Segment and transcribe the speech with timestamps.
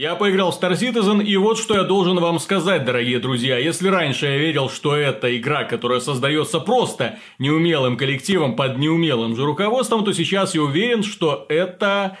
[0.00, 3.58] Я поиграл в Star Citizen, и вот что я должен вам сказать, дорогие друзья.
[3.58, 9.44] Если раньше я верил, что это игра, которая создается просто неумелым коллективом под неумелым же
[9.44, 12.16] руководством, то сейчас я уверен, что это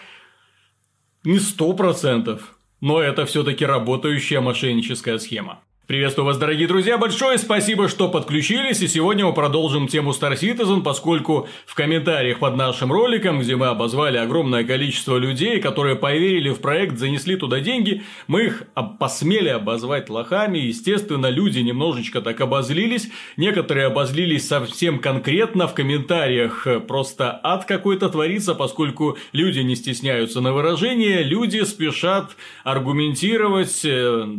[1.24, 5.62] не сто процентов, но это все-таки работающая мошенническая схема.
[5.90, 10.84] Приветствую вас, дорогие друзья, большое спасибо, что подключились, и сегодня мы продолжим тему Star Citizen,
[10.84, 16.60] поскольку в комментариях под нашим роликом, где мы обозвали огромное количество людей, которые поверили в
[16.60, 18.62] проект, занесли туда деньги, мы их
[19.00, 27.40] посмели обозвать лохами, естественно, люди немножечко так обозлились, некоторые обозлились совсем конкретно, в комментариях просто
[27.42, 34.36] ад какой-то творится, поскольку люди не стесняются на выражение, люди спешат аргументировать э,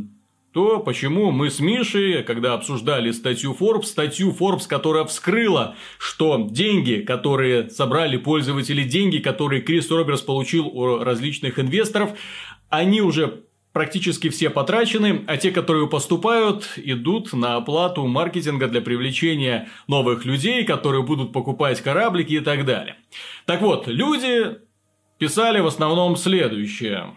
[0.54, 6.96] то почему мы с Мишей, когда обсуждали статью Forbes, статью Forbes, которая вскрыла, что деньги,
[7.02, 12.12] которые собрали пользователи, деньги, которые Крис Робертс получил у различных инвесторов,
[12.70, 19.70] они уже практически все потрачены, а те, которые поступают, идут на оплату маркетинга для привлечения
[19.88, 22.98] новых людей, которые будут покупать кораблики и так далее.
[23.46, 24.58] Так вот, люди
[25.18, 27.14] писали в основном следующее.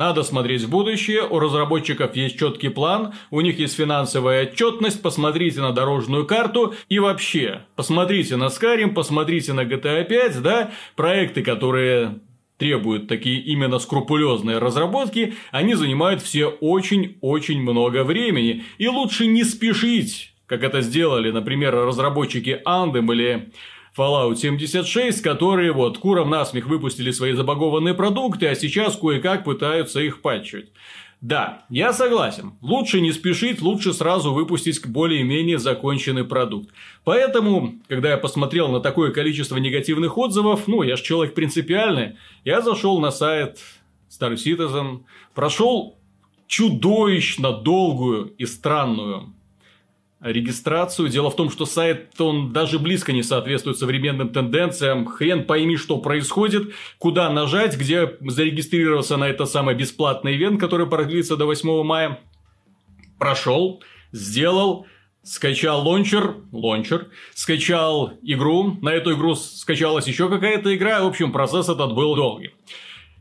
[0.00, 5.60] Надо смотреть в будущее, у разработчиков есть четкий план, у них есть финансовая отчетность, посмотрите
[5.60, 12.18] на дорожную карту и вообще, посмотрите на Skyrim, посмотрите на GTA 5, да, проекты, которые
[12.56, 18.64] требуют такие именно скрупулезные разработки, они занимают все очень-очень много времени.
[18.78, 23.52] И лучше не спешить, как это сделали, например, разработчики Anthem или
[23.96, 30.22] Fallout 76, которые вот куром насмех выпустили свои забагованные продукты, а сейчас кое-как пытаются их
[30.22, 30.70] патчивать.
[31.20, 32.54] Да, я согласен.
[32.62, 36.70] Лучше не спешить, лучше сразу выпустить более-менее законченный продукт.
[37.04, 42.62] Поэтому, когда я посмотрел на такое количество негативных отзывов, ну, я же человек принципиальный, я
[42.62, 43.58] зашел на сайт
[44.08, 45.00] Star Citizen,
[45.34, 45.98] прошел
[46.46, 49.34] чудовищно долгую и странную
[50.20, 51.08] регистрацию.
[51.08, 55.06] Дело в том, что сайт, он даже близко не соответствует современным тенденциям.
[55.06, 61.36] Хрен пойми, что происходит, куда нажать, где зарегистрироваться на это самое бесплатный ивент, который продлится
[61.36, 62.20] до 8 мая.
[63.18, 63.82] Прошел,
[64.12, 64.86] сделал,
[65.22, 71.68] скачал лончер, лончер, скачал игру, на эту игру скачалась еще какая-то игра, в общем, процесс
[71.68, 72.50] этот был долгий.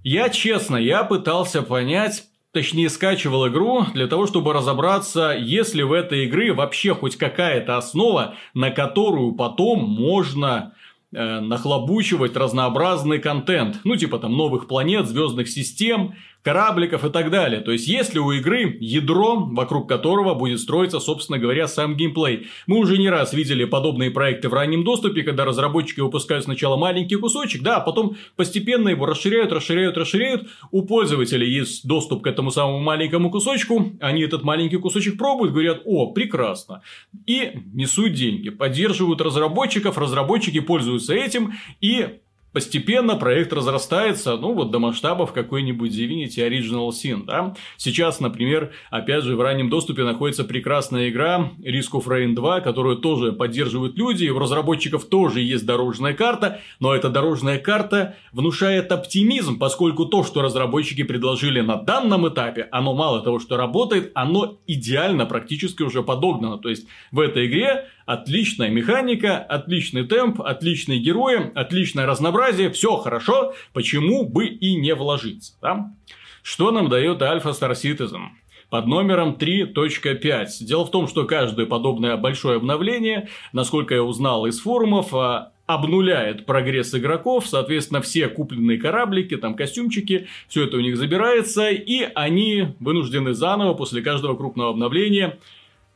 [0.04, 5.94] Я честно, я пытался понять, точнее скачивал игру для того, чтобы разобраться, есть ли в
[5.94, 10.74] этой игры вообще хоть какая-то основа, на которую потом можно
[11.12, 13.82] э, нахлобучивать разнообразный контент.
[13.84, 17.62] Ну, типа там новых планет, звездных систем, корабликов и так далее.
[17.62, 22.48] То есть, есть ли у игры ядро, вокруг которого будет строиться, собственно говоря, сам геймплей.
[22.66, 27.16] Мы уже не раз видели подобные проекты в раннем доступе, когда разработчики выпускают сначала маленький
[27.16, 30.48] кусочек, да, а потом постепенно его расширяют, расширяют, расширяют.
[30.72, 35.82] У пользователей есть доступ к этому самому маленькому кусочку, они этот маленький кусочек пробуют, говорят,
[35.86, 36.82] о, прекрасно.
[37.26, 42.20] И несут деньги, поддерживают разработчиков, разработчики пользуются этим и
[42.52, 47.54] Постепенно проект разрастается, ну, вот до масштабов какой-нибудь Divinity Original Sin, да.
[47.78, 52.98] Сейчас, например, опять же, в раннем доступе находится прекрасная игра Risk of Rain 2, которую
[52.98, 58.92] тоже поддерживают люди, и у разработчиков тоже есть дорожная карта, но эта дорожная карта внушает
[58.92, 64.58] оптимизм, поскольку то, что разработчики предложили на данном этапе, оно мало того, что работает, оно
[64.66, 66.58] идеально практически уже подогнано.
[66.58, 73.54] То есть, в этой игре отличная механика, отличный темп, отличные герои, отличное разнообразие, все хорошо,
[73.72, 75.94] почему бы и не вложиться, да?
[76.42, 78.30] Что нам дает Alpha Star Citizen?
[78.72, 80.46] под номером 3.5.
[80.62, 86.46] Дело в том, что каждое подобное большое обновление, насколько я узнал из форумов, а, обнуляет
[86.46, 92.76] прогресс игроков, соответственно, все купленные кораблики, там костюмчики, все это у них забирается, и они
[92.80, 95.40] вынуждены заново после каждого крупного обновления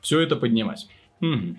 [0.02, 0.88] все это поднимать.
[1.22, 1.56] Угу.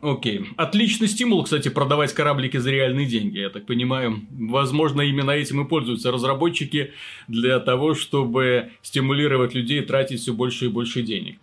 [0.00, 0.46] Окей.
[0.56, 4.20] Отличный стимул, кстати, продавать кораблики за реальные деньги, я так понимаю.
[4.30, 6.92] Возможно, именно этим и пользуются разработчики
[7.28, 11.38] для того, чтобы стимулировать людей тратить все больше и больше денег.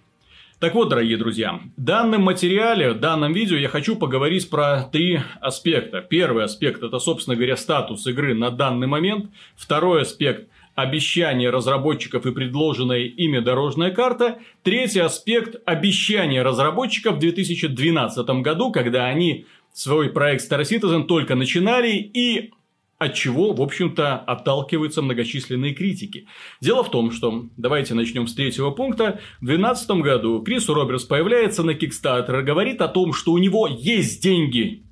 [0.59, 5.21] Так вот, дорогие друзья, в данном материале, в данном видео я хочу поговорить про три
[5.39, 6.01] аспекта.
[6.01, 9.29] Первый аспект– это, собственно говоря, статус игры на данный момент.
[9.55, 10.49] Второй аспект–
[10.81, 14.39] обещание разработчиков и предложенная ими дорожная карта.
[14.63, 21.91] Третий аспект– обещание разработчиков в 2012 году, когда они свой проект Star Citizen только начинали
[21.91, 22.51] и
[22.97, 26.27] от чего, в общем-то, отталкиваются многочисленные критики.
[26.59, 31.63] Дело в том, что, давайте начнем с третьего пункта, в 2012 году Крис Робертс появляется
[31.63, 34.83] на Kickstarter и говорит о том, что у него есть деньги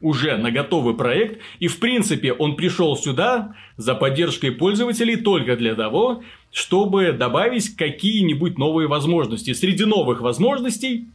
[0.00, 5.74] уже на готовый проект, и в принципе он пришел сюда за поддержкой пользователей только для
[5.74, 6.22] того,
[6.52, 9.52] чтобы добавить какие-нибудь новые возможности.
[9.52, 11.08] Среди новых возможностей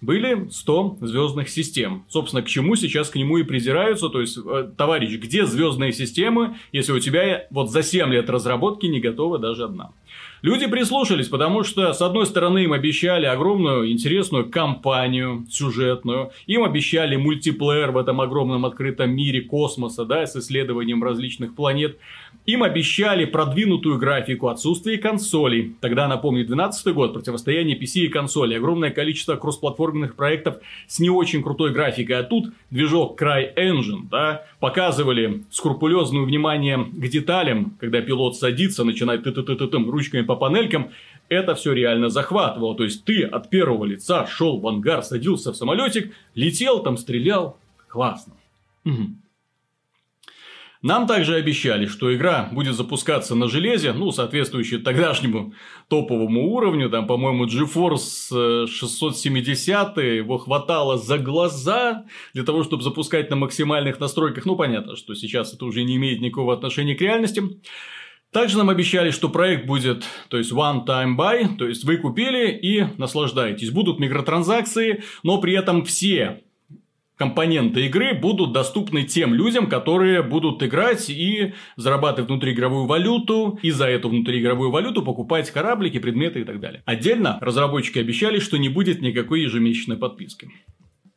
[0.00, 2.04] были 100 звездных систем.
[2.08, 4.08] Собственно, к чему сейчас к нему и придираются.
[4.08, 8.86] То есть, э, товарищ, где звездные системы, если у тебя вот за 7 лет разработки
[8.86, 9.90] не готова даже одна?
[10.42, 17.16] Люди прислушались, потому что, с одной стороны, им обещали огромную интересную кампанию сюжетную, им обещали
[17.16, 21.98] мультиплеер в этом огромном открытом мире космоса, да, с исследованием различных планет.
[22.46, 25.74] Им обещали продвинутую графику, отсутствие консолей.
[25.80, 31.42] Тогда, напомню, 12 год, противостояние PC и консоли, огромное количество кроссплатформенных проектов с не очень
[31.42, 32.16] крутой графикой.
[32.16, 39.32] А тут движок CryEngine, да, показывали скрупулезное внимание к деталям, когда пилот садится, начинает ты
[39.32, 40.92] ты ты ты ручками по панелькам,
[41.28, 42.76] это все реально захватывало.
[42.76, 47.58] То есть, ты от первого лица шел в ангар, садился в самолетик, летел там, стрелял.
[47.88, 48.34] Классно.
[48.84, 49.16] Угу.
[50.82, 55.52] Нам также обещали, что игра будет запускаться на железе, ну, соответствующей тогдашнему
[55.88, 63.28] топовому уровню, там, по-моему, GeForce 670, э, его хватало за глаза для того, чтобы запускать
[63.28, 64.46] на максимальных настройках.
[64.46, 67.42] Ну, понятно, что сейчас это уже не имеет никакого отношения к реальности.
[68.32, 72.52] Также нам обещали, что проект будет, то есть one time buy, то есть вы купили
[72.52, 73.70] и наслаждаетесь.
[73.70, 76.42] Будут микротранзакции, но при этом все
[77.16, 83.88] компоненты игры будут доступны тем людям, которые будут играть и зарабатывать внутриигровую валюту, и за
[83.88, 86.82] эту внутриигровую валюту покупать кораблики, предметы и так далее.
[86.86, 90.50] Отдельно разработчики обещали, что не будет никакой ежемесячной подписки.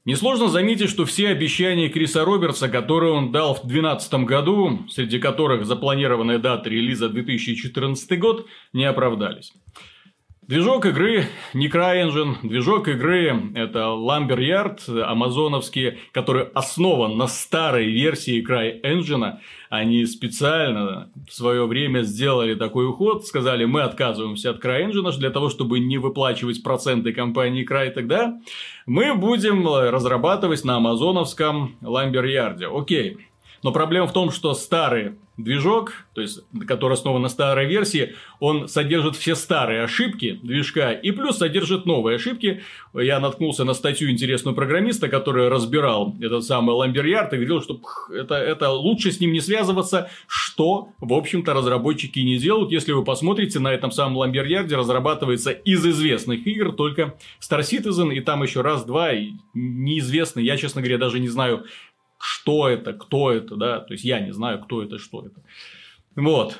[0.05, 5.65] Несложно заметить, что все обещания Криса Робертса, которые он дал в 2012 году, среди которых
[5.65, 9.53] запланированная дата релиза 2014 год, не оправдались.
[10.47, 19.37] Движок игры не CryEngine, движок игры это Lumberyard амазоновский, который основан на старой версии CryEngine.
[19.69, 25.49] Они специально в свое время сделали такой уход, сказали, мы отказываемся от CryEngine для того,
[25.49, 28.37] чтобы не выплачивать проценты компании Cry тогда.
[28.85, 32.61] Мы будем разрабатывать на амазоновском Lumberyard.
[32.65, 33.17] Окей.
[33.63, 38.67] Но проблема в том, что старый движок, то есть, который основан на старой версии, он
[38.67, 42.61] содержит все старые ошибки движка и плюс содержит новые ошибки.
[42.93, 47.81] Я наткнулся на статью интересного программиста, который разбирал этот самый Ламберьярд и говорил, что
[48.13, 52.71] это, это лучше с ним не связываться, что, в общем-то, разработчики не делают.
[52.71, 58.21] Если вы посмотрите, на этом самом Ламберьярде разрабатывается из известных игр только Star Citizen, и
[58.21, 59.13] там еще раз-два,
[59.55, 61.65] неизвестно, я, честно говоря, даже не знаю,
[62.23, 65.41] что это, кто это, да, то есть я не знаю, кто это, что это.
[66.15, 66.57] Вот.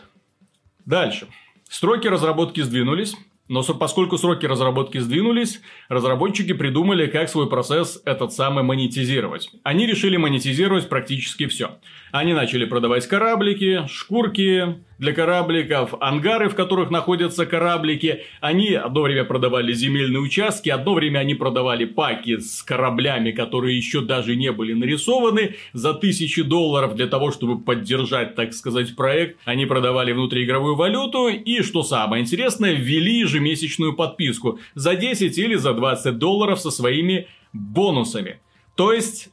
[0.86, 1.28] Дальше.
[1.70, 3.16] Строки разработки сдвинулись,
[3.48, 9.52] но поскольку сроки разработки сдвинулись, разработчики придумали, как свой процесс этот самый монетизировать.
[9.64, 11.78] Они решили монетизировать практически все.
[12.12, 18.24] Они начали продавать кораблики, шкурки, для корабликов, ангары, в которых находятся кораблики.
[18.40, 24.00] Они одно время продавали земельные участки, одно время они продавали паки с кораблями, которые еще
[24.00, 29.38] даже не были нарисованы, за тысячи долларов для того, чтобы поддержать, так сказать, проект.
[29.44, 35.74] Они продавали внутриигровую валюту и, что самое интересное, ввели ежемесячную подписку за 10 или за
[35.74, 38.40] 20 долларов со своими бонусами.
[38.76, 39.32] То есть,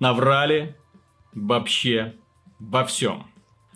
[0.00, 0.76] наврали
[1.34, 2.14] вообще
[2.58, 3.26] во всем.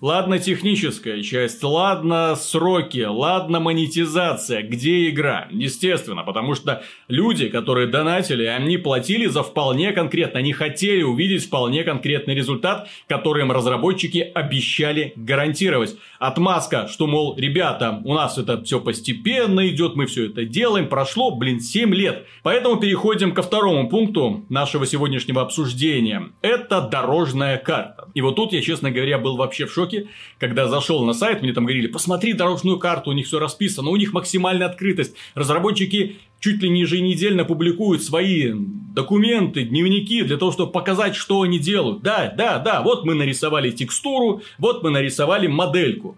[0.03, 5.47] Ладно техническая часть, ладно сроки, ладно монетизация, где игра?
[5.53, 11.85] Естественно, потому что люди, которые донатили, они платили за вполне конкретно, они хотели увидеть вполне
[11.85, 15.95] конкретный результат, который им разработчики обещали гарантировать.
[16.19, 21.31] Отмазка, что, мол, ребята, у нас это все постепенно идет, мы все это делаем, прошло,
[21.31, 22.27] блин, 7 лет.
[22.43, 26.33] Поэтому переходим ко второму пункту нашего сегодняшнего обсуждения.
[26.43, 28.09] Это дорожная карта.
[28.15, 30.09] И вот тут я, честно говоря, был вообще в шоке шоке,
[30.39, 33.97] когда зашел на сайт, мне там говорили, посмотри дорожную карту, у них все расписано, у
[33.97, 35.15] них максимальная открытость.
[35.35, 41.59] Разработчики чуть ли не еженедельно публикуют свои документы, дневники для того, чтобы показать, что они
[41.59, 42.03] делают.
[42.03, 46.17] Да, да, да, вот мы нарисовали текстуру, вот мы нарисовали модельку.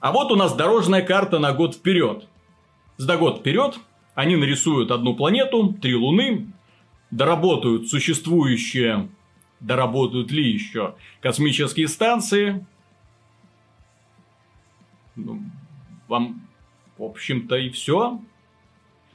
[0.00, 2.26] А вот у нас дорожная карта на год вперед.
[2.96, 3.78] За год вперед
[4.14, 6.52] они нарисуют одну планету, три луны,
[7.10, 9.08] доработают существующие,
[9.62, 12.66] доработают ли еще космические станции,
[15.16, 15.42] ну,
[16.08, 16.46] вам,
[16.98, 18.20] в общем-то, и все.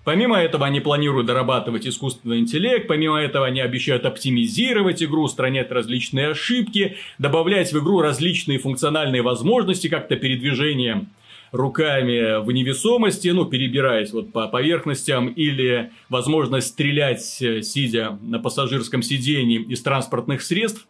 [0.04, 6.30] Помимо этого, они планируют дорабатывать искусственный интеллект, помимо этого, они обещают оптимизировать игру, устранять различные
[6.30, 11.08] ошибки, добавлять в игру различные функциональные возможности, как-то передвижение
[11.52, 19.02] руками в невесомости, ну, перебираясь вот по поверхностям, или возможность стрелять, э, сидя на пассажирском
[19.02, 20.88] сидении из транспортных средств.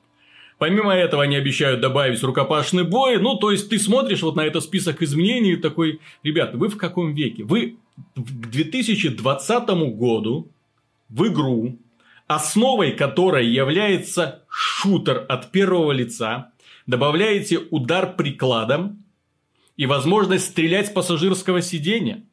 [0.57, 3.19] Помимо этого, они обещают добавить рукопашный бой.
[3.19, 6.77] Ну, то есть, ты смотришь вот на этот список изменений и такой, ребята, вы в
[6.77, 7.43] каком веке?
[7.43, 7.77] Вы
[8.15, 10.51] к 2020 году
[11.09, 11.77] в игру,
[12.27, 16.51] основой которой является шутер от первого лица,
[16.87, 19.03] добавляете удар прикладом
[19.75, 22.23] и возможность стрелять с пассажирского сидения.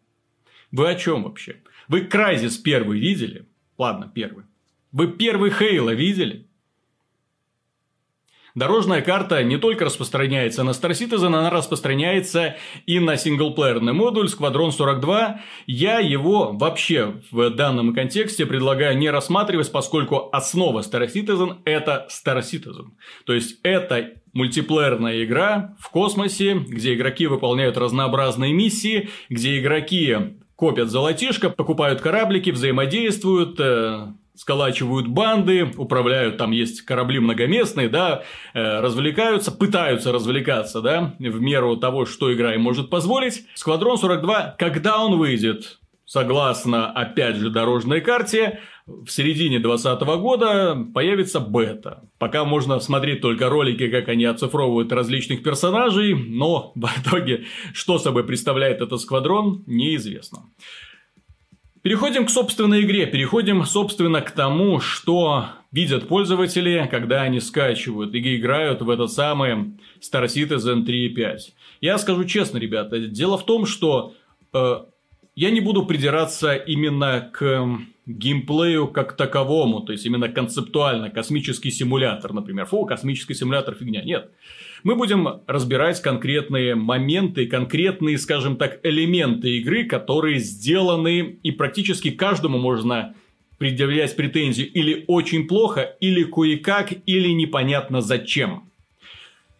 [0.72, 1.56] Вы о чем вообще?
[1.88, 3.46] Вы Крайзис первый видели?
[3.76, 4.44] Ладно, первый.
[4.92, 6.46] Вы первый Хейла видели?
[8.54, 12.54] Дорожная карта не только распространяется на Star Citizen, она распространяется
[12.86, 15.40] и на синглплеерный модуль Squadron 42.
[15.66, 22.42] Я его вообще в данном контексте предлагаю не рассматривать, поскольку основа Star Citizen это Star
[22.42, 22.92] Citizen.
[23.26, 30.16] То есть это мультиплеерная игра в космосе, где игроки выполняют разнообразные миссии, где игроки
[30.54, 38.80] копят золотишко, покупают кораблики, взаимодействуют, э, сколачивают банды, управляют, там есть корабли многоместные, да, э,
[38.80, 43.46] развлекаются, пытаются развлекаться, да, в меру того, что игра им может позволить.
[43.54, 45.78] Сквадрон 42, когда он выйдет?
[46.06, 52.02] Согласно, опять же, дорожной карте, в середине 2020 года появится бета.
[52.18, 58.24] Пока можно смотреть только ролики, как они оцифровывают различных персонажей, но в итоге, что собой
[58.24, 60.50] представляет этот сквадрон, неизвестно.
[61.84, 68.36] Переходим к собственной игре, переходим, собственно, к тому, что видят пользователи, когда они скачивают и
[68.36, 71.36] играют в этот самый Star Citizen 3.5.
[71.82, 74.14] Я скажу честно, ребята, дело в том, что
[74.54, 74.76] э,
[75.36, 77.68] я не буду придираться именно к
[78.06, 82.64] геймплею как таковому, то есть именно концептуально, космический симулятор, например.
[82.64, 84.02] Фу, космический симулятор фигня.
[84.02, 84.30] Нет.
[84.84, 92.58] Мы будем разбирать конкретные моменты, конкретные, скажем так, элементы игры, которые сделаны, и практически каждому
[92.58, 93.14] можно
[93.56, 98.70] предъявлять претензии или очень плохо, или кое-как, или непонятно зачем.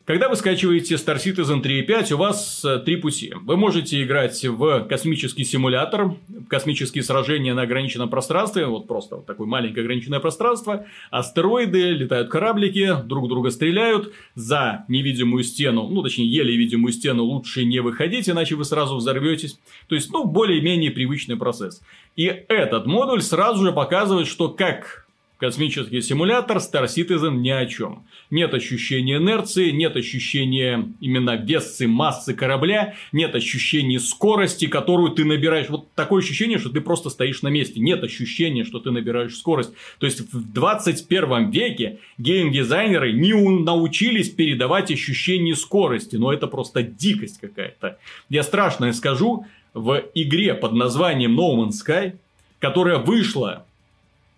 [0.06, 3.32] Когда вы скачиваете Star Citizen 3.5, у вас э, три пути.
[3.40, 9.46] Вы можете играть в космический симулятор, космические сражения на ограниченном пространстве, вот просто вот такое
[9.46, 16.54] маленькое ограниченное пространство, астероиды, летают кораблики, друг друга стреляют, за невидимую стену, ну точнее еле
[16.54, 19.58] видимую стену лучше не выходить, иначе вы сразу взорветесь.
[19.88, 21.80] То есть, ну, более-менее привычный процесс.
[22.14, 25.03] И этот модуль сразу же показывает, что как
[25.44, 28.06] Космический симулятор Star Citizen ни о чем.
[28.30, 35.68] Нет ощущения инерции, нет ощущения именно весы, массы корабля, нет ощущения скорости, которую ты набираешь.
[35.68, 37.78] Вот такое ощущение, что ты просто стоишь на месте.
[37.78, 39.74] Нет ощущения, что ты набираешь скорость.
[39.98, 46.16] То есть в 21 веке геймдизайнеры не научились передавать ощущение скорости.
[46.16, 47.98] Но это просто дикость какая-то.
[48.30, 52.14] Я страшное скажу, в игре под названием No Man's Sky,
[52.60, 53.66] которая вышла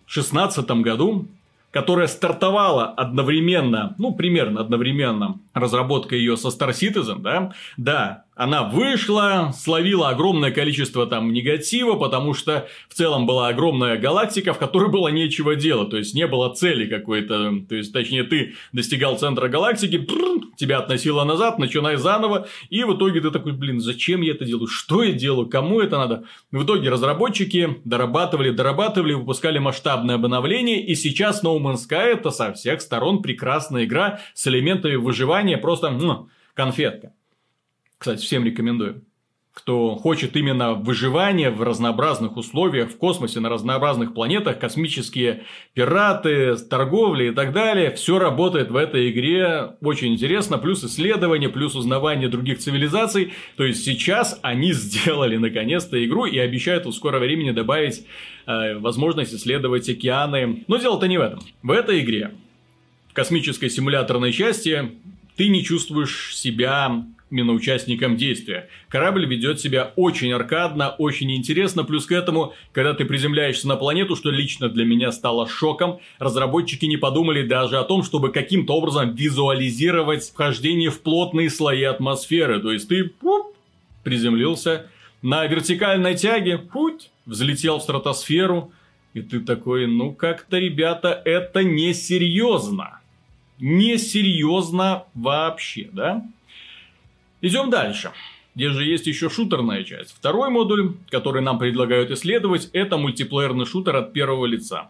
[0.07, 1.27] 2016 году,
[1.71, 9.51] которая стартовала одновременно, ну, примерно одновременно, разработка ее со Star Citizen, да, да, она вышла,
[9.57, 15.07] словила огромное количество там негатива, потому что в целом была огромная галактика, в которой было
[15.07, 20.07] нечего делать, то есть не было цели какой-то, то есть точнее ты достигал центра галактики,
[20.55, 24.67] тебя относило назад, начинай заново, и в итоге ты такой, блин, зачем я это делаю,
[24.67, 26.25] что я делаю, кому это надо?
[26.51, 32.53] В итоге разработчики дорабатывали, дорабатывали, выпускали масштабное обновление, и сейчас No Man's Sky это со
[32.53, 37.13] всех сторон прекрасная игра с элементами выживания, просто ну, конфетка.
[37.97, 39.03] Кстати, всем рекомендую.
[39.53, 47.29] Кто хочет именно выживания в разнообразных условиях, в космосе, на разнообразных планетах, космические пираты, торговли
[47.29, 52.59] и так далее, все работает в этой игре очень интересно, плюс исследование, плюс узнавание других
[52.59, 53.33] цивилизаций.
[53.55, 58.05] То есть сейчас они сделали наконец-то игру и обещают в скором времени добавить
[58.45, 60.65] э, возможность исследовать океаны.
[60.67, 61.39] Но дело-то не в этом.
[61.63, 62.29] В этой игре,
[63.13, 64.91] космической симуляторной части,
[65.37, 68.69] ты не чувствуешь себя именно участником действия.
[68.89, 71.83] Корабль ведет себя очень аркадно, очень интересно.
[71.83, 76.85] Плюс к этому, когда ты приземляешься на планету, что лично для меня стало шоком, разработчики
[76.85, 82.59] не подумали даже о том, чтобы каким-то образом визуализировать вхождение в плотные слои атмосферы.
[82.61, 83.55] То есть ты пуп,
[84.03, 84.87] приземлился
[85.21, 88.71] на вертикальной тяге, путь, взлетел в стратосферу,
[89.13, 92.96] и ты такой, ну как-то, ребята, это несерьезно.
[93.59, 96.25] Несерьезно вообще, да?
[97.41, 98.11] Идем дальше.
[98.55, 100.11] Где же есть еще шутерная часть.
[100.11, 104.89] Второй модуль, который нам предлагают исследовать, это мультиплеерный шутер от первого лица.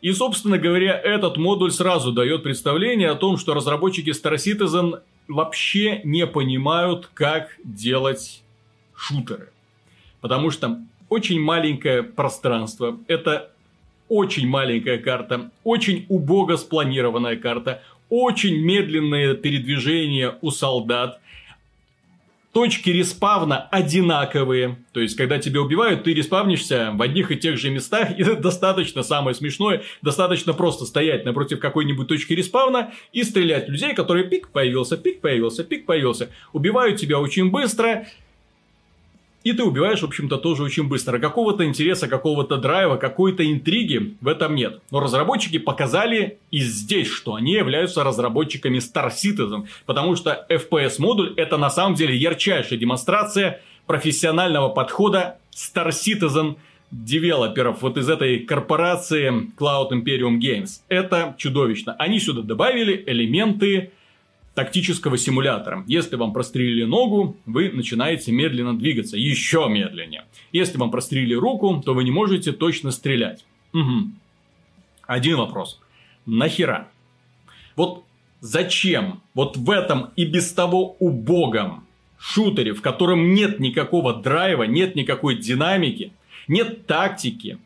[0.00, 6.00] И, собственно говоря, этот модуль сразу дает представление о том, что разработчики Star Citizen вообще
[6.04, 8.42] не понимают, как делать
[8.94, 9.50] шутеры.
[10.20, 13.50] Потому что очень маленькое пространство, это
[14.08, 21.20] очень маленькая карта, очень убого спланированная карта, очень медленное передвижение у солдат,
[22.56, 24.78] точки респавна одинаковые.
[24.92, 28.18] То есть, когда тебя убивают, ты респавнишься в одних и тех же местах.
[28.18, 34.24] И достаточно, самое смешное, достаточно просто стоять напротив какой-нибудь точки респавна и стрелять людей, которые
[34.24, 36.30] пик появился, пик появился, пик появился.
[36.54, 38.06] Убивают тебя очень быстро.
[39.46, 41.20] И ты убиваешь, в общем-то, тоже очень быстро.
[41.20, 44.80] Какого-то интереса, какого-то драйва, какой-то интриги в этом нет.
[44.90, 49.68] Но разработчики показали и здесь, что они являются разработчиками Star Citizen.
[49.86, 56.56] Потому что FPS-модуль это на самом деле ярчайшая демонстрация профессионального подхода Star Citizen
[56.90, 60.80] девелоперов вот из этой корпорации Cloud Imperium Games.
[60.88, 61.94] Это чудовищно.
[62.00, 63.92] Они сюда добавили элементы
[64.56, 65.84] тактического симулятора.
[65.86, 70.24] Если вам прострелили ногу, вы начинаете медленно двигаться, еще медленнее.
[70.50, 73.44] Если вам прострелили руку, то вы не можете точно стрелять.
[73.74, 74.10] Угу.
[75.06, 75.78] Один вопрос.
[76.24, 76.88] Нахера?
[77.76, 78.04] Вот
[78.40, 81.84] зачем вот в этом и без того убогом
[82.18, 86.14] шутере, в котором нет никакого драйва, нет никакой динамики,
[86.48, 87.58] нет тактики,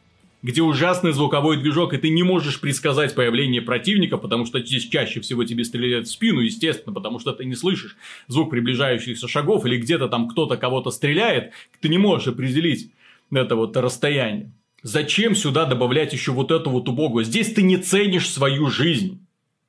[0.42, 5.20] где ужасный звуковой движок, и ты не можешь предсказать появление противника, потому что здесь чаще
[5.20, 9.76] всего тебе стреляют в спину, естественно, потому что ты не слышишь звук приближающихся шагов, или
[9.76, 12.90] где-то там кто-то кого-то стреляет, ты не можешь определить
[13.30, 14.52] это вот расстояние.
[14.82, 17.25] Зачем сюда добавлять еще вот эту вот убогую?
[17.25, 19.20] Здесь ты не ценишь свою жизнь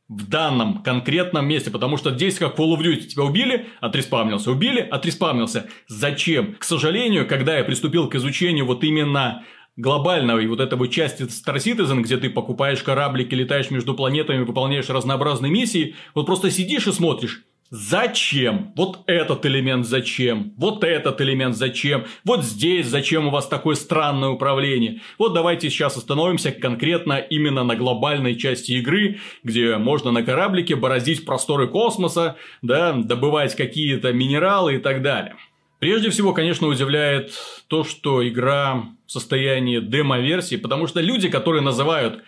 [0.07, 4.79] в данном конкретном месте, потому что здесь как Call of Duty тебя убили, отреспавнился, убили,
[4.79, 5.67] отреспавнился.
[5.87, 6.55] Зачем?
[6.55, 9.43] К сожалению, когда я приступил к изучению вот именно
[9.75, 14.89] глобальной вот этой вот части Star Citizen, где ты покупаешь кораблики, летаешь между планетами, выполняешь
[14.89, 18.73] разнообразные миссии, вот просто сидишь и смотришь, Зачем?
[18.75, 20.53] Вот этот элемент зачем?
[20.57, 22.03] Вот этот элемент зачем?
[22.25, 24.99] Вот здесь зачем у вас такое странное управление?
[25.17, 31.23] Вот давайте сейчас остановимся конкретно именно на глобальной части игры, где можно на кораблике бороздить
[31.23, 35.37] просторы космоса, да, добывать какие-то минералы и так далее.
[35.81, 37.33] Прежде всего, конечно, удивляет
[37.67, 42.23] то, что игра в состоянии демо-версии, потому что люди, которые называют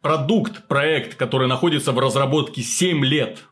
[0.00, 3.46] продукт, проект, который находится в разработке 7 лет,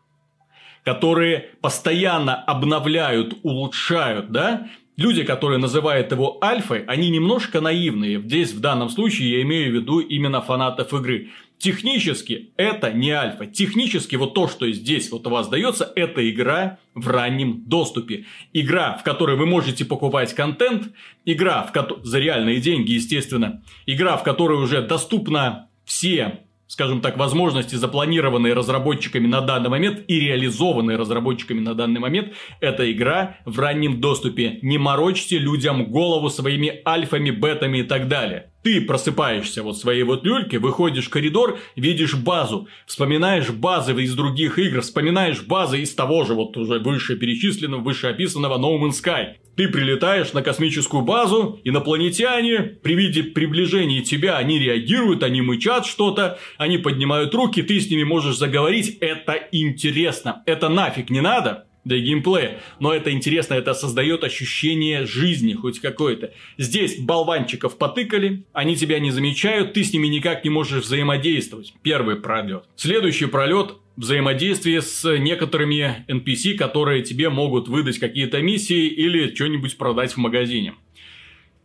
[0.85, 8.21] которые постоянно обновляют, улучшают, да, люди, которые называют его альфой, они немножко наивные.
[8.21, 11.31] Здесь в данном случае я имею в виду именно фанатов игры.
[11.63, 13.47] Технически это не альфа.
[13.47, 18.25] Технически вот то, что здесь вот у вас дается, это игра в раннем доступе.
[18.53, 20.89] Игра, в которой вы можете покупать контент.
[21.25, 21.87] Игра, в ко...
[22.03, 23.63] за реальные деньги, естественно.
[23.87, 30.19] Игра, в которой уже доступна все скажем так, возможности, запланированные разработчиками на данный момент и
[30.19, 34.59] реализованные разработчиками на данный момент, это игра в раннем доступе.
[34.63, 38.52] Не морочьте людям голову своими альфами, бетами и так далее.
[38.63, 44.59] Ты просыпаешься вот своей вот люльке, выходишь в коридор, видишь базу, вспоминаешь базы из других
[44.59, 49.35] игр, вспоминаешь базы из того же вот уже выше перечисленного, выше описанного No Man's Sky.
[49.57, 56.39] Ты прилетаешь на космическую базу, инопланетяне при виде приближения тебя, они реагируют, они мычат что-то,
[56.57, 61.99] они поднимают руки, ты с ними можешь заговорить, это интересно, это нафиг не надо для
[61.99, 62.61] геймплея.
[62.81, 66.33] Но это интересно, это создает ощущение жизни хоть какое-то.
[66.59, 71.75] Здесь болванчиков потыкали, они тебя не замечают, ты с ними никак не можешь взаимодействовать.
[71.83, 72.65] Первый пролет.
[72.77, 80.13] Следующий пролет взаимодействие с некоторыми NPC, которые тебе могут выдать какие-то миссии или что-нибудь продать
[80.13, 80.75] в магазине.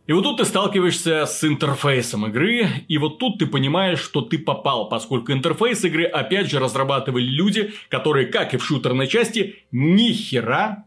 [0.07, 4.39] И вот тут ты сталкиваешься с интерфейсом игры, и вот тут ты понимаешь, что ты
[4.39, 10.13] попал, поскольку интерфейс игры опять же разрабатывали люди, которые, как и в шутерной части, ни
[10.13, 10.85] хера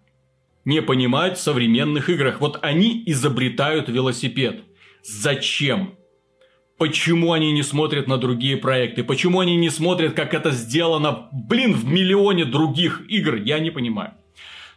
[0.65, 2.41] не понимают в современных играх.
[2.41, 4.63] Вот они изобретают велосипед.
[5.03, 5.97] Зачем?
[6.79, 9.05] Почему они не смотрят на другие проекты?
[9.05, 13.35] Почему они не смотрят, как это сделано, блин, в миллионе других игр?
[13.35, 14.15] Я не понимаю.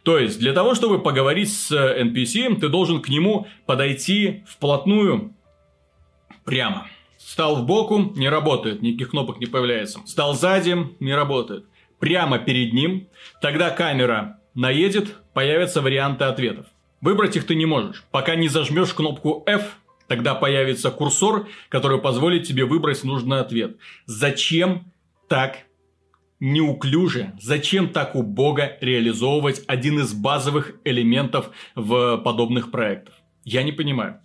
[0.04, 5.34] То есть, для того, чтобы поговорить с NPC, ты должен к нему подойти вплотную
[6.44, 6.86] прямо.
[7.18, 10.00] Стал в боку, не работает, никаких кнопок не появляется.
[10.06, 11.64] Стал сзади, не работает.
[11.98, 13.08] Прямо перед ним,
[13.40, 16.66] тогда камера наедет, появятся варианты ответов.
[17.00, 18.04] Выбрать их ты не можешь.
[18.10, 23.78] Пока не зажмешь кнопку F, тогда появится курсор, который позволит тебе выбрать нужный ответ.
[24.04, 24.92] Зачем
[25.28, 25.60] так
[26.44, 33.14] неуклюже, зачем так убого реализовывать один из базовых элементов в подобных проектах?
[33.44, 34.18] Я не понимаю.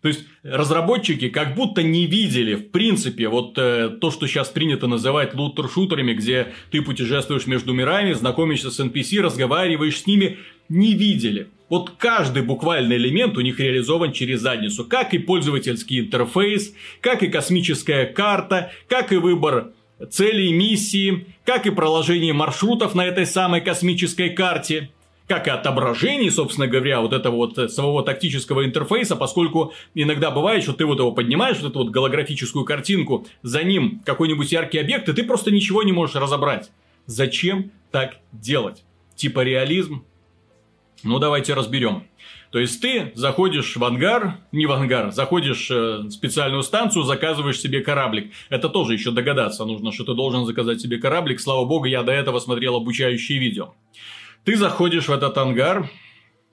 [0.00, 4.86] То есть разработчики как будто не видели, в принципе, вот э, то, что сейчас принято
[4.86, 11.48] называть лутер-шутерами, где ты путешествуешь между мирами, знакомишься с NPC, разговариваешь с ними, не видели.
[11.68, 17.28] Вот каждый буквальный элемент у них реализован через задницу, как и пользовательский интерфейс, как и
[17.28, 19.72] космическая карта, как и выбор
[20.10, 24.90] целей миссии, как и проложение маршрутов на этой самой космической карте,
[25.26, 30.62] как и отображение, собственно говоря, вот этого вот э, самого тактического интерфейса, поскольку иногда бывает,
[30.62, 35.08] что ты вот его поднимаешь, вот эту вот голографическую картинку, за ним какой-нибудь яркий объект,
[35.08, 36.70] и ты просто ничего не можешь разобрать.
[37.06, 38.84] Зачем так делать?
[39.16, 40.04] Типа реализм?
[41.02, 42.04] Ну, давайте разберем.
[42.50, 47.60] То есть ты заходишь в ангар, не в ангар, заходишь э, в специальную станцию, заказываешь
[47.60, 48.32] себе кораблик.
[48.48, 51.40] Это тоже еще догадаться нужно, что ты должен заказать себе кораблик.
[51.40, 53.74] Слава богу, я до этого смотрел обучающие видео.
[54.44, 55.90] Ты заходишь в этот ангар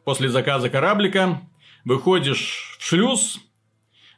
[0.03, 1.41] после заказа кораблика,
[1.85, 3.39] выходишь в шлюз,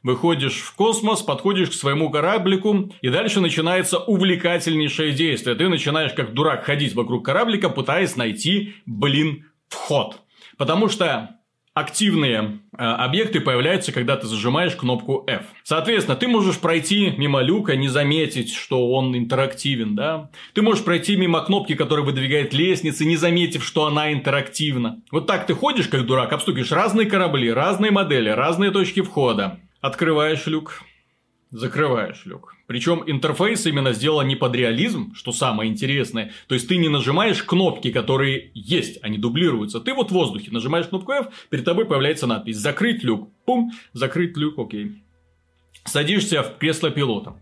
[0.01, 5.55] выходишь в космос, подходишь к своему кораблику, и дальше начинается увлекательнейшее действие.
[5.55, 10.21] Ты начинаешь как дурак ходить вокруг кораблика, пытаясь найти, блин, вход.
[10.57, 11.34] Потому что
[11.75, 15.43] активные э, объекты появляются, когда ты зажимаешь кнопку F.
[15.63, 20.31] Соответственно, ты можешь пройти мимо люка, не заметить, что он интерактивен, да?
[20.53, 25.01] Ты можешь пройти мимо кнопки, которая выдвигает лестницы, не заметив, что она интерактивна.
[25.11, 29.59] Вот так ты ходишь, как дурак, обстукиваешь разные корабли, разные модели, разные точки входа.
[29.81, 30.81] Открываешь люк,
[31.51, 32.54] закрываешь люк.
[32.67, 36.31] Причем интерфейс именно сделан не под реализм, что самое интересное.
[36.47, 39.79] То есть ты не нажимаешь кнопки, которые есть, они дублируются.
[39.79, 43.29] Ты вот в воздухе нажимаешь кнопку F, перед тобой появляется надпись «Закрыть люк».
[43.45, 45.03] Пум, закрыть люк, окей.
[45.85, 47.35] Садишься в кресло пилота.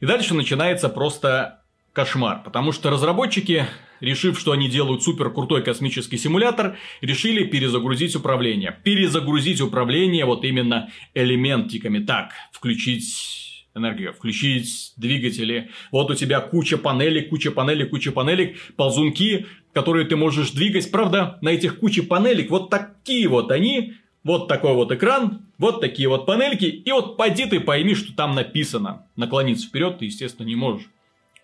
[0.00, 2.42] И дальше начинается просто кошмар.
[2.44, 3.66] Потому что разработчики,
[4.00, 8.76] решив, что они делают супер крутой космический симулятор, решили перезагрузить управление.
[8.82, 12.04] Перезагрузить управление вот именно элементиками.
[12.04, 13.45] Так, включить
[13.76, 15.70] энергию, включить двигатели.
[15.92, 20.90] Вот у тебя куча панелей, куча панелей, куча панелей, ползунки, которые ты можешь двигать.
[20.90, 26.08] Правда, на этих куче панелек вот такие вот они, вот такой вот экран, вот такие
[26.08, 29.06] вот панельки, и вот пойди ты пойми, что там написано.
[29.14, 30.88] Наклониться вперед ты, естественно, не можешь.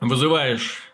[0.00, 0.91] Вызываешь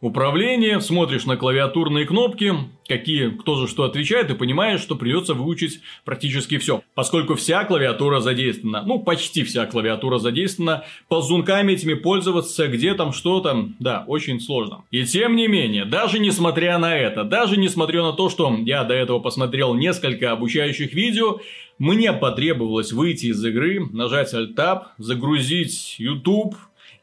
[0.00, 2.54] управление, смотришь на клавиатурные кнопки,
[2.88, 6.82] какие, кто же что отвечает, и понимаешь, что придется выучить практически все.
[6.94, 13.40] Поскольку вся клавиатура задействована, ну, почти вся клавиатура задействована, ползунками этими пользоваться, где там, что
[13.40, 14.84] там, да, очень сложно.
[14.90, 18.94] И тем не менее, даже несмотря на это, даже несмотря на то, что я до
[18.94, 21.40] этого посмотрел несколько обучающих видео,
[21.78, 26.54] мне потребовалось выйти из игры, нажать Alt-Tab, загрузить YouTube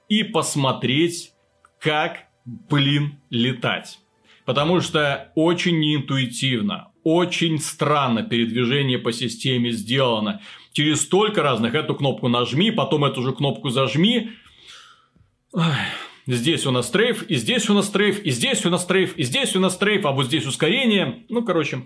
[0.07, 1.33] и посмотреть,
[1.79, 3.99] как блин, летать.
[4.45, 10.41] Потому что очень неинтуитивно, очень странно передвижение по системе сделано.
[10.71, 14.31] Через столько разных, эту кнопку нажми, потом эту же кнопку зажми.
[16.25, 19.23] Здесь у нас стрейф, и здесь у нас стрейф, и здесь у нас стрейф, и
[19.23, 21.25] здесь у нас стрейф, а вот здесь ускорение.
[21.29, 21.83] Ну, короче,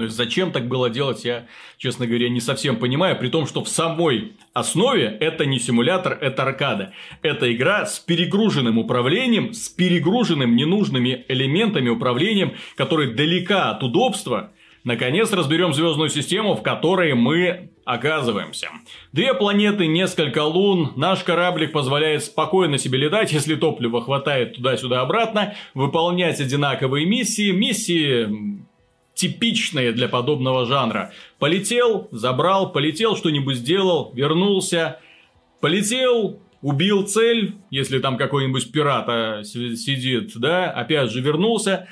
[0.00, 1.46] то есть, зачем так было делать, я,
[1.78, 6.42] честно говоря, не совсем понимаю, при том, что в самой основе это не симулятор, это
[6.42, 6.92] аркада.
[7.22, 14.52] Это игра с перегруженным управлением, с перегруженным ненужными элементами управлением, которые далека от удобства.
[14.82, 18.68] Наконец разберем звездную систему, в которой мы оказываемся.
[19.12, 25.54] Две планеты, несколько лун, наш кораблик позволяет спокойно себе летать, если топлива хватает туда-сюда обратно,
[25.74, 27.50] выполнять одинаковые миссии.
[27.50, 28.60] Миссии
[29.20, 31.12] типичные для подобного жанра.
[31.38, 34.98] Полетел, забрал, полетел, что-нибудь сделал, вернулся,
[35.60, 41.86] полетел, убил цель, если там какой-нибудь пират сидит, да, опять же вернулся.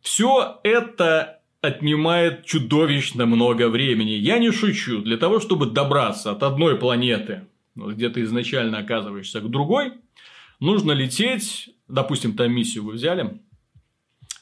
[0.00, 4.12] Все это отнимает чудовищно много времени.
[4.12, 5.02] Я не шучу.
[5.02, 9.92] Для того, чтобы добраться от одной планеты, где ты изначально оказываешься, к другой,
[10.58, 13.40] нужно лететь, допустим, там миссию вы взяли,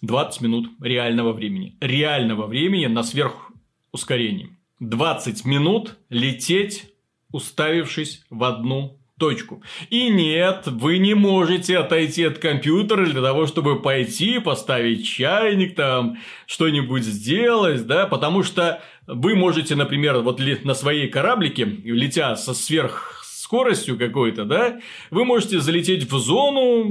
[0.02, 1.76] 20 минут реального времени.
[1.80, 4.56] Реального времени на сверхускорении.
[4.80, 6.92] 20 минут лететь,
[7.32, 9.62] уставившись в одну точку.
[9.90, 16.18] И нет, вы не можете отойти от компьютера для того, чтобы пойти, поставить чайник там,
[16.46, 23.98] что-нибудь сделать, да, потому что вы можете, например, вот на своей кораблике, летя со сверхскоростью
[23.98, 24.80] какой-то, да,
[25.10, 26.84] вы можете залететь в зону,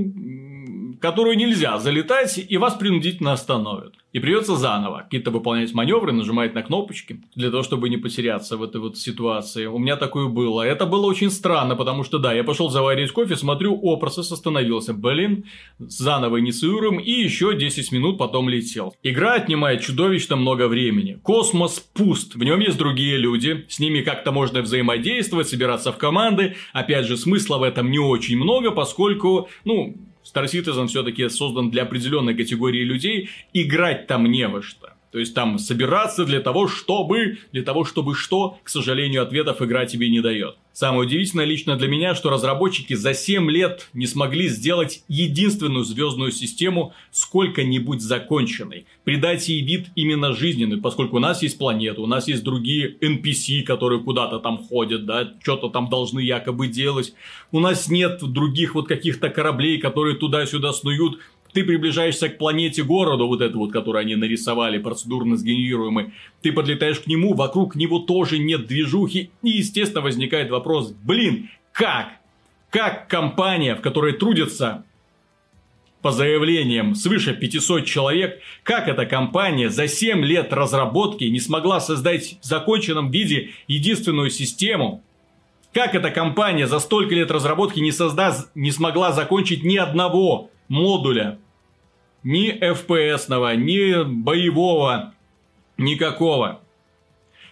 [1.00, 3.94] которую нельзя залетать, и вас принудительно остановят.
[4.14, 8.64] И придется заново какие-то выполнять маневры, нажимать на кнопочки, для того, чтобы не потеряться в
[8.64, 9.66] этой вот ситуации.
[9.66, 10.64] У меня такое было.
[10.64, 14.94] Это было очень странно, потому что, да, я пошел заварить кофе, смотрю, о, процесс остановился.
[14.94, 15.46] Блин,
[15.78, 18.96] заново инициируем, и еще 10 минут потом летел.
[19.04, 21.20] Игра отнимает чудовищно много времени.
[21.22, 26.56] Космос пуст, в нем есть другие люди, с ними как-то можно взаимодействовать, собираться в команды.
[26.74, 29.96] Опять же, смысла в этом не очень много, поскольку, ну,
[30.34, 34.90] Star Citizen все-таки создан для определенной категории людей, играть там не во что.
[35.12, 39.86] То есть там собираться для того, чтобы, для того, чтобы что, к сожалению, ответов игра
[39.86, 40.58] тебе не дает.
[40.78, 46.32] Самое удивительное лично для меня, что разработчики за 7 лет не смогли сделать единственную звездную
[46.32, 48.86] систему сколько-нибудь законченной.
[49.04, 53.64] Придать ей вид именно жизненный, поскольку у нас есть планета, у нас есть другие NPC,
[53.64, 57.16] которые куда-то там ходят, да, что-то там должны якобы делать.
[57.52, 61.18] У нас нет других вот каких-то кораблей, которые туда-сюда снуют
[61.54, 67.00] ты приближаешься к планете городу, вот это вот, которую они нарисовали, процедурно сгенерируемый, ты подлетаешь
[67.00, 72.10] к нему, вокруг него тоже нет движухи, и, естественно, возникает вопрос, блин, как?
[72.70, 74.84] Как компания, в которой трудится
[76.02, 82.38] по заявлениям свыше 500 человек, как эта компания за 7 лет разработки не смогла создать
[82.42, 85.04] в законченном виде единственную систему,
[85.74, 88.36] как эта компания за столько лет разработки не, созда...
[88.56, 91.40] не смогла закончить ни одного модуля
[92.24, 95.14] ни FPS-ного, ни боевого,
[95.78, 96.62] никакого.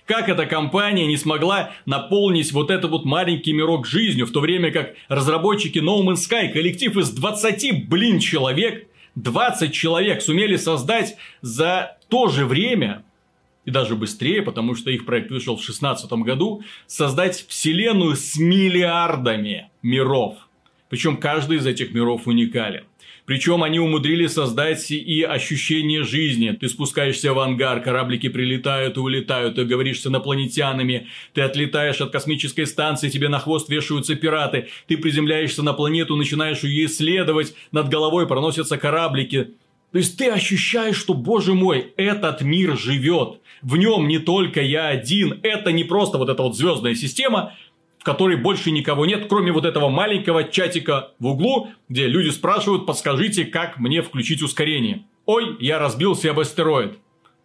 [0.05, 4.71] Как эта компания не смогла наполнить вот этот вот маленький мирок жизнью, в то время
[4.71, 11.97] как разработчики No Man's Sky, коллектив из 20, блин, человек, 20 человек сумели создать за
[12.09, 13.03] то же время,
[13.63, 19.69] и даже быстрее, потому что их проект вышел в 2016 году, создать вселенную с миллиардами
[19.81, 20.37] миров.
[20.89, 22.83] Причем каждый из этих миров уникален.
[23.25, 26.51] Причем они умудрились создать и ощущение жизни.
[26.51, 32.11] Ты спускаешься в ангар, кораблики прилетают и улетают, ты говоришь с инопланетянами, ты отлетаешь от
[32.11, 37.89] космической станции, тебе на хвост вешаются пираты, ты приземляешься на планету, начинаешь ее исследовать, над
[37.89, 39.49] головой проносятся кораблики.
[39.91, 43.39] То есть ты ощущаешь, что, боже мой, этот мир живет.
[43.61, 45.39] В нем не только я один.
[45.41, 47.53] Это не просто вот эта вот звездная система,
[48.05, 53.45] которой больше никого нет, кроме вот этого маленького чатика в углу, где люди спрашивают, подскажите,
[53.45, 55.05] как мне включить ускорение.
[55.25, 56.99] Ой, я разбился об астероид.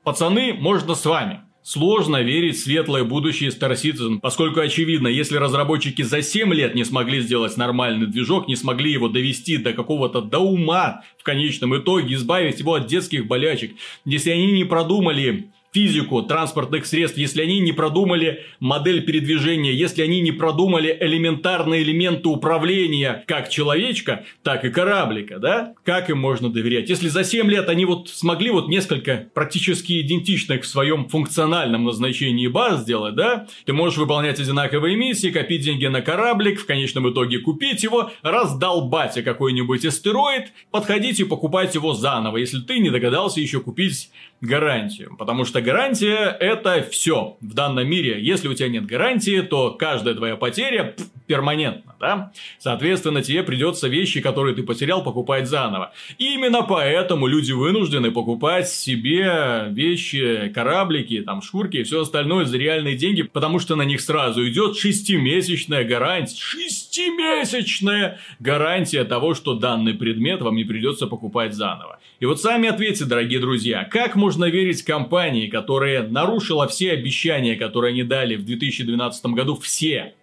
[0.05, 1.41] Пацаны, можно с вами.
[1.63, 6.85] Сложно верить в светлое будущее Star Citizen, поскольку очевидно, если разработчики за 7 лет не
[6.85, 12.15] смогли сделать нормальный движок, не смогли его довести до какого-то до ума в конечном итоге,
[12.15, 13.73] избавить его от детских болячек,
[14.05, 20.21] если они не продумали физику транспортных средств, если они не продумали модель передвижения, если они
[20.21, 25.75] не продумали элементарные элементы управления как человечка, так и кораблика, да?
[25.85, 26.89] Как им можно доверять?
[26.89, 32.49] Если за 7 лет они вот смогли вот несколько практически идентичных в своем функциональном назначении
[32.49, 33.47] баз сделать, да?
[33.65, 39.23] Ты можешь выполнять одинаковые миссии, копить деньги на кораблик, в конечном итоге купить его, раздолбать
[39.23, 45.17] какой-нибудь астероид, подходить и покупать его заново, если ты не догадался еще купить гарантию.
[45.17, 48.23] Потому что гарантия это все в данном мире.
[48.23, 50.95] Если у тебя нет гарантии, то каждая твоя потеря
[51.31, 52.33] перманентна, да?
[52.59, 55.93] Соответственно, тебе придется вещи, которые ты потерял, покупать заново.
[56.19, 62.59] И именно поэтому люди вынуждены покупать себе вещи, кораблики, там, шкурки и все остальное за
[62.59, 66.37] реальные деньги, потому что на них сразу идет шестимесячная гарантия.
[66.37, 72.01] Шестимесячная гарантия того, что данный предмет вам не придется покупать заново.
[72.19, 77.93] И вот сами ответьте, дорогие друзья, как можно верить компании, которая нарушила все обещания, которые
[77.93, 80.15] они дали в 2012 году, все,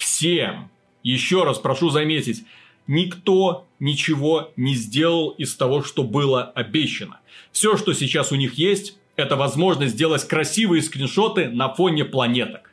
[0.00, 0.70] всем.
[1.02, 2.44] Еще раз прошу заметить,
[2.86, 7.20] никто ничего не сделал из того, что было обещано.
[7.52, 12.72] Все, что сейчас у них есть, это возможность сделать красивые скриншоты на фоне планеток.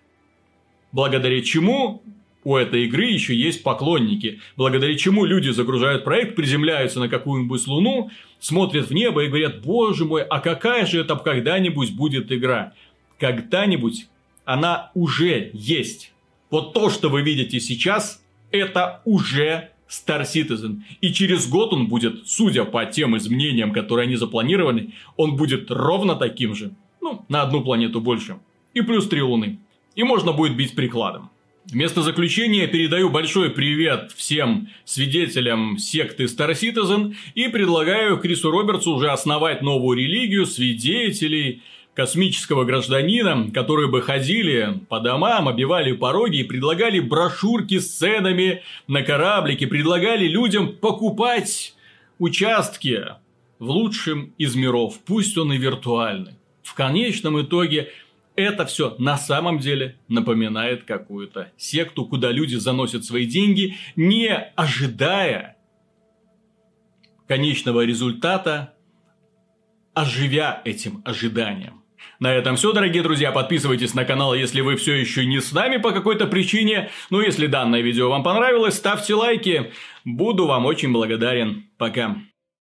[0.91, 2.01] Благодаря чему
[2.43, 8.09] у этой игры еще есть поклонники, благодаря чему люди загружают проект, приземляются на какую-нибудь луну,
[8.39, 12.73] смотрят в небо и говорят, боже мой, а какая же это когда-нибудь будет игра?
[13.19, 14.07] Когда-нибудь
[14.45, 16.13] она уже есть.
[16.49, 20.81] Вот то, что вы видите сейчас, это уже Star Citizen.
[21.01, 26.15] И через год он будет, судя по тем изменениям, которые они запланированы, он будет ровно
[26.15, 26.71] таким же.
[27.01, 28.37] Ну, на одну планету больше.
[28.73, 29.59] И плюс три луны.
[29.95, 31.29] И можно будет бить прикладом.
[31.65, 39.09] Вместо заключения передаю большой привет всем свидетелям секты Star Citizen и предлагаю Крису Робертсу уже
[39.09, 41.61] основать новую религию свидетелей
[41.97, 49.01] космического гражданина, которые бы ходили по домам, обивали пороги и предлагали брошюрки с ценами на
[49.01, 51.73] кораблике, предлагали людям покупать
[52.19, 53.03] участки
[53.57, 56.33] в лучшем из миров, пусть он и виртуальный.
[56.61, 57.91] В конечном итоге
[58.35, 65.57] это все на самом деле напоминает какую-то секту, куда люди заносят свои деньги, не ожидая
[67.27, 68.75] конечного результата,
[69.95, 71.76] а живя этим ожиданием.
[72.19, 73.31] На этом все, дорогие друзья.
[73.31, 76.89] Подписывайтесь на канал, если вы все еще не с нами по какой-то причине.
[77.09, 79.71] Ну, если данное видео вам понравилось, ставьте лайки.
[80.03, 81.65] Буду вам очень благодарен.
[81.77, 82.15] Пока.